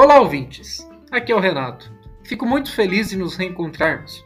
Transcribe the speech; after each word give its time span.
Olá, 0.00 0.20
ouvintes! 0.20 0.88
Aqui 1.10 1.32
é 1.32 1.34
o 1.34 1.40
Renato. 1.40 1.92
Fico 2.22 2.46
muito 2.46 2.70
feliz 2.70 3.10
de 3.10 3.16
nos 3.16 3.34
reencontrarmos. 3.34 4.24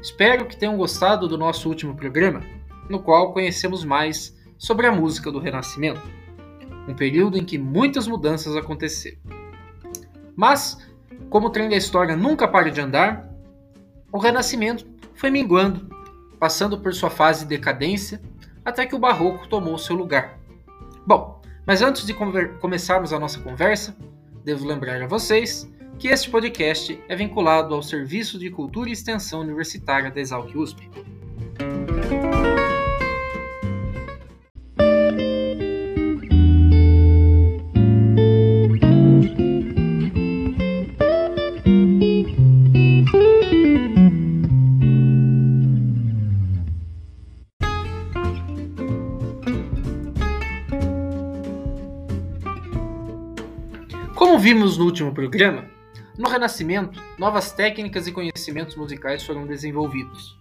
Espero 0.00 0.46
que 0.46 0.56
tenham 0.56 0.76
gostado 0.76 1.26
do 1.26 1.36
nosso 1.36 1.68
último 1.68 1.96
programa, 1.96 2.40
no 2.88 3.02
qual 3.02 3.32
conhecemos 3.32 3.84
mais 3.84 4.32
sobre 4.56 4.86
a 4.86 4.92
música 4.92 5.32
do 5.32 5.40
Renascimento, 5.40 6.08
um 6.86 6.94
período 6.94 7.36
em 7.36 7.44
que 7.44 7.58
muitas 7.58 8.06
mudanças 8.06 8.54
aconteceram. 8.54 9.18
Mas, 10.36 10.88
como 11.28 11.48
o 11.48 11.50
trem 11.50 11.68
da 11.68 11.76
história 11.76 12.14
nunca 12.14 12.46
para 12.46 12.70
de 12.70 12.80
andar, 12.80 13.28
o 14.12 14.18
Renascimento 14.18 14.86
foi 15.16 15.32
minguando, 15.32 15.88
passando 16.38 16.78
por 16.78 16.94
sua 16.94 17.10
fase 17.10 17.40
de 17.40 17.56
decadência, 17.56 18.22
até 18.64 18.86
que 18.86 18.94
o 18.94 19.00
Barroco 19.00 19.48
tomou 19.48 19.78
seu 19.78 19.96
lugar. 19.96 20.38
Bom, 21.04 21.42
mas 21.66 21.82
antes 21.82 22.06
de 22.06 22.14
começarmos 22.60 23.12
a 23.12 23.18
nossa 23.18 23.40
conversa, 23.40 23.96
devo 24.44 24.66
lembrar 24.66 25.02
a 25.02 25.06
vocês 25.06 25.70
que 25.98 26.08
este 26.08 26.30
podcast 26.30 26.98
é 27.08 27.16
vinculado 27.16 27.74
ao 27.74 27.82
Serviço 27.82 28.38
de 28.38 28.50
Cultura 28.50 28.88
e 28.88 28.92
Extensão 28.92 29.40
Universitária 29.40 30.10
da 30.10 30.20
Exalc 30.20 30.54
USP. 30.54 30.88
Como 54.18 54.36
vimos 54.36 54.76
no 54.76 54.84
último 54.84 55.14
programa, 55.14 55.70
no 56.18 56.28
Renascimento, 56.28 57.00
novas 57.16 57.52
técnicas 57.52 58.08
e 58.08 58.12
conhecimentos 58.12 58.74
musicais 58.74 59.22
foram 59.22 59.46
desenvolvidos. 59.46 60.36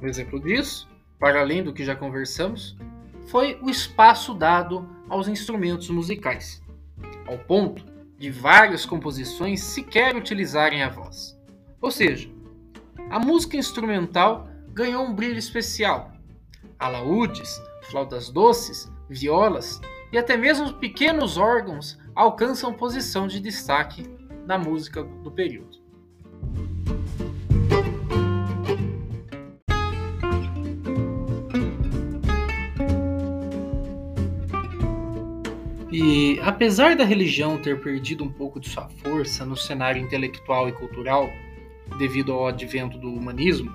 Um 0.00 0.06
exemplo 0.06 0.38
disso, 0.38 0.88
para 1.18 1.40
além 1.40 1.64
do 1.64 1.72
que 1.72 1.84
já 1.84 1.96
conversamos, 1.96 2.76
foi 3.26 3.58
o 3.60 3.68
espaço 3.68 4.32
dado 4.32 4.88
aos 5.08 5.26
instrumentos 5.26 5.90
musicais, 5.90 6.62
ao 7.26 7.36
ponto 7.38 7.84
de 8.16 8.30
várias 8.30 8.86
composições 8.86 9.60
sequer 9.60 10.14
utilizarem 10.14 10.84
a 10.84 10.88
voz. 10.88 11.36
Ou 11.80 11.90
seja, 11.90 12.30
a 13.10 13.18
música 13.18 13.56
instrumental 13.56 14.46
ganhou 14.68 15.04
um 15.04 15.12
brilho 15.12 15.40
especial. 15.40 16.12
Alaúdes, 16.78 17.60
flautas 17.90 18.30
doces, 18.30 18.88
violas 19.10 19.80
e 20.12 20.18
até 20.18 20.36
mesmo 20.36 20.74
pequenos 20.74 21.38
órgãos 21.38 21.98
alcançam 22.14 22.74
posição 22.74 23.26
de 23.26 23.40
destaque 23.40 24.04
na 24.46 24.58
música 24.58 25.02
do 25.02 25.30
período. 25.30 25.80
E 35.90 36.40
apesar 36.40 36.96
da 36.96 37.04
religião 37.04 37.58
ter 37.58 37.80
perdido 37.82 38.24
um 38.24 38.32
pouco 38.32 38.58
de 38.58 38.68
sua 38.68 38.88
força 38.88 39.44
no 39.44 39.56
cenário 39.56 40.00
intelectual 40.00 40.68
e 40.68 40.72
cultural 40.72 41.28
devido 41.98 42.32
ao 42.32 42.46
advento 42.46 42.96
do 42.96 43.12
humanismo, 43.12 43.70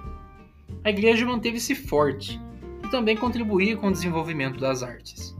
a 0.83 0.89
igreja 0.89 1.25
manteve-se 1.25 1.75
forte 1.75 2.39
e 2.83 2.89
também 2.89 3.15
contribuía 3.15 3.77
com 3.77 3.87
o 3.87 3.91
desenvolvimento 3.91 4.59
das 4.59 4.81
artes. 4.81 5.37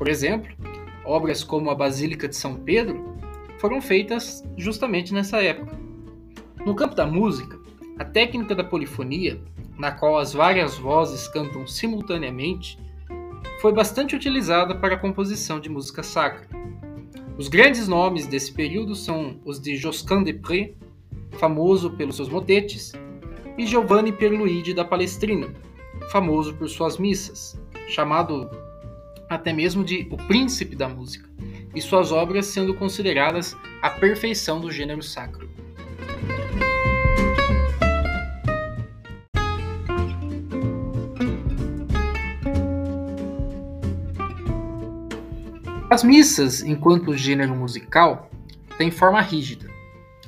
Por 0.00 0.08
exemplo, 0.08 0.50
obras 1.04 1.44
como 1.44 1.68
a 1.68 1.74
Basílica 1.74 2.26
de 2.26 2.34
São 2.34 2.54
Pedro 2.54 3.18
foram 3.58 3.82
feitas 3.82 4.42
justamente 4.56 5.12
nessa 5.12 5.42
época. 5.42 5.78
No 6.64 6.74
campo 6.74 6.94
da 6.94 7.06
música, 7.06 7.58
a 7.98 8.04
técnica 8.06 8.54
da 8.54 8.64
polifonia, 8.64 9.38
na 9.78 9.92
qual 9.92 10.16
as 10.16 10.32
várias 10.32 10.78
vozes 10.78 11.28
cantam 11.28 11.66
simultaneamente, 11.66 12.78
foi 13.60 13.74
bastante 13.74 14.16
utilizada 14.16 14.74
para 14.74 14.94
a 14.94 14.98
composição 14.98 15.60
de 15.60 15.68
música 15.68 16.02
sacra. 16.02 16.48
Os 17.36 17.48
grandes 17.48 17.86
nomes 17.86 18.26
desse 18.26 18.54
período 18.54 18.94
são 18.94 19.38
os 19.44 19.60
de 19.60 19.76
Josquin 19.76 20.24
de 20.24 20.32
Pré, 20.32 20.72
famoso 21.32 21.90
pelos 21.90 22.16
seus 22.16 22.30
motetes, 22.30 22.94
e 23.58 23.66
Giovanni 23.66 24.12
Pierluigi 24.12 24.72
da 24.72 24.82
Palestrina, 24.82 25.48
famoso 26.10 26.54
por 26.54 26.70
suas 26.70 26.96
missas, 26.96 27.60
chamado 27.86 28.48
até 29.30 29.52
mesmo 29.52 29.84
de 29.84 30.08
o 30.10 30.16
príncipe 30.16 30.74
da 30.74 30.88
música, 30.88 31.30
e 31.72 31.80
suas 31.80 32.10
obras 32.10 32.46
sendo 32.46 32.74
consideradas 32.74 33.56
a 33.80 33.88
perfeição 33.88 34.60
do 34.60 34.72
gênero 34.72 35.02
sacro. 35.02 35.48
As 45.88 46.02
missas, 46.02 46.62
enquanto 46.62 47.16
gênero 47.16 47.54
musical, 47.54 48.30
têm 48.78 48.90
forma 48.90 49.20
rígida. 49.20 49.68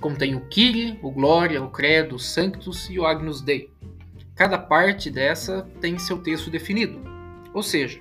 Contém 0.00 0.34
o 0.34 0.40
Kyrie, 0.40 0.98
o 1.02 1.10
Glória, 1.10 1.62
o 1.62 1.70
Credo, 1.70 2.16
o 2.16 2.18
Sanctus 2.18 2.88
e 2.90 2.98
o 2.98 3.06
Agnus 3.06 3.40
Dei. 3.40 3.70
Cada 4.34 4.58
parte 4.58 5.08
dessa 5.08 5.68
tem 5.80 5.98
seu 5.98 6.18
texto 6.18 6.50
definido. 6.50 7.00
Ou 7.54 7.62
seja, 7.62 8.00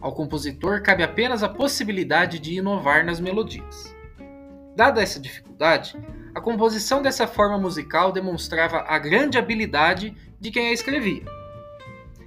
ao 0.00 0.12
compositor 0.12 0.82
cabe 0.82 1.02
apenas 1.02 1.42
a 1.42 1.48
possibilidade 1.48 2.38
de 2.38 2.54
inovar 2.54 3.04
nas 3.04 3.20
melodias. 3.20 3.94
Dada 4.76 5.02
essa 5.02 5.18
dificuldade, 5.18 5.96
a 6.34 6.40
composição 6.40 7.02
dessa 7.02 7.26
forma 7.26 7.58
musical 7.58 8.12
demonstrava 8.12 8.84
a 8.86 8.98
grande 8.98 9.36
habilidade 9.36 10.16
de 10.40 10.50
quem 10.50 10.68
a 10.68 10.72
escrevia. 10.72 11.24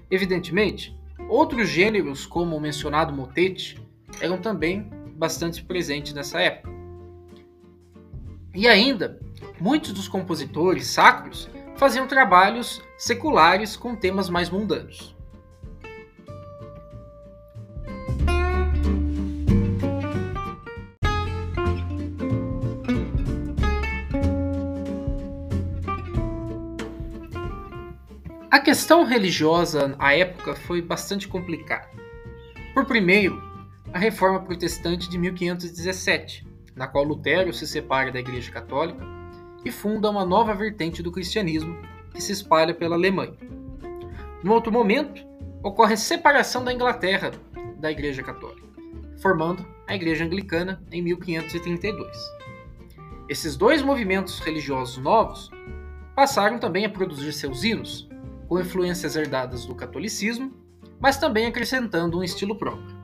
Evidentemente, 0.10 0.94
outros 1.30 1.70
gêneros, 1.70 2.26
como 2.26 2.58
o 2.58 2.60
mencionado 2.60 3.14
motete, 3.14 3.82
eram 4.20 4.38
também 4.38 4.90
bastante 5.16 5.64
presentes 5.64 6.14
nessa 6.14 6.42
época. 6.42 6.70
E 8.54 8.68
ainda, 8.68 9.18
muitos 9.60 9.94
dos 9.94 10.10
compositores 10.10 10.88
sacros 10.88 11.50
faziam 11.78 12.06
trabalhos 12.06 12.82
seculares 12.98 13.78
com 13.78 13.96
temas 13.96 14.30
mais 14.30 14.50
mundanos. 14.50 15.16
A 28.52 28.60
questão 28.60 29.06
religiosa 29.06 29.96
à 29.98 30.14
época 30.14 30.54
foi 30.54 30.82
bastante 30.82 31.26
complicada. 31.26 31.90
Por 32.74 32.86
primeiro, 32.86 33.42
a 33.94 33.98
Reforma 33.98 34.42
Protestante 34.42 35.10
de 35.10 35.18
1517, 35.18 36.46
na 36.76 36.86
qual 36.86 37.06
Lutero 37.06 37.54
se 37.54 37.66
separa 37.66 38.12
da 38.12 38.20
Igreja 38.20 38.52
Católica 38.52 39.08
e 39.64 39.72
funda 39.72 40.10
uma 40.10 40.26
nova 40.26 40.54
vertente 40.54 41.02
do 41.02 41.14
cristianismo 41.14 41.78
que 42.14 42.22
se 42.22 42.34
espalha 42.34 42.74
pela 42.74 42.98
Alemanha. 42.98 43.38
No 44.44 44.52
outro 44.52 44.70
momento, 44.70 45.26
ocorre 45.64 45.94
a 45.94 45.98
separação 45.98 46.62
da 46.62 46.74
Inglaterra 46.74 47.32
da 47.78 47.90
Igreja 47.90 48.22
Católica, 48.22 48.68
formando 49.22 49.66
a 49.88 49.96
Igreja 49.96 50.26
Anglicana 50.26 50.84
em 50.92 51.02
1532. 51.02 52.18
Esses 53.30 53.56
dois 53.56 53.82
movimentos 53.82 54.40
religiosos 54.40 54.98
novos 54.98 55.50
passaram 56.14 56.60
também 56.60 56.84
a 56.84 56.90
produzir 56.90 57.32
seus 57.32 57.64
hinos, 57.64 58.11
com 58.52 58.60
influências 58.60 59.16
herdadas 59.16 59.66
do 59.66 59.74
catolicismo, 59.74 60.52
mas 61.00 61.16
também 61.16 61.46
acrescentando 61.46 62.20
um 62.20 62.24
estilo 62.24 62.58
próprio. 62.58 63.01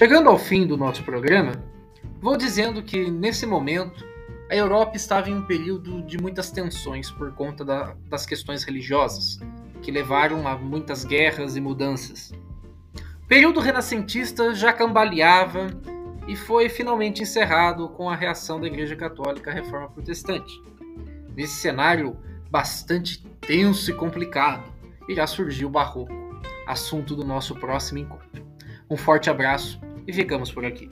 Chegando 0.00 0.30
ao 0.30 0.38
fim 0.38 0.66
do 0.66 0.78
nosso 0.78 1.04
programa, 1.04 1.52
vou 2.22 2.34
dizendo 2.34 2.82
que 2.82 3.10
nesse 3.10 3.44
momento 3.44 4.02
a 4.50 4.56
Europa 4.56 4.96
estava 4.96 5.28
em 5.28 5.34
um 5.34 5.42
período 5.42 6.00
de 6.00 6.16
muitas 6.16 6.50
tensões 6.50 7.10
por 7.10 7.34
conta 7.34 7.66
da, 7.66 7.94
das 8.08 8.24
questões 8.24 8.64
religiosas, 8.64 9.38
que 9.82 9.90
levaram 9.90 10.48
a 10.48 10.56
muitas 10.56 11.04
guerras 11.04 11.54
e 11.54 11.60
mudanças. 11.60 12.32
O 13.22 13.26
período 13.26 13.60
renascentista 13.60 14.54
já 14.54 14.72
cambaleava 14.72 15.66
e 16.26 16.34
foi 16.34 16.70
finalmente 16.70 17.22
encerrado 17.22 17.90
com 17.90 18.08
a 18.08 18.16
reação 18.16 18.58
da 18.58 18.68
Igreja 18.68 18.96
Católica 18.96 19.50
à 19.50 19.52
Reforma 19.52 19.90
Protestante. 19.90 20.62
Nesse 21.36 21.56
cenário 21.56 22.16
bastante 22.50 23.22
tenso 23.46 23.90
e 23.90 23.94
complicado, 23.94 24.64
irá 25.06 25.26
surgir 25.26 25.66
o 25.66 25.70
barroco, 25.70 26.40
assunto 26.66 27.14
do 27.14 27.22
nosso 27.22 27.54
próximo 27.54 27.98
encontro. 27.98 28.48
Um 28.88 28.96
forte 28.96 29.28
abraço 29.28 29.78
e 30.10 30.12
ficamos 30.12 30.50
por 30.50 30.66
aqui. 30.66 30.90